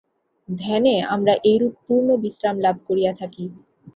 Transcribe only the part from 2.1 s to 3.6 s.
বিশ্রাম লাভ করিয়া থাকি।